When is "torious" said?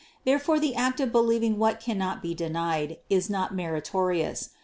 3.83-4.49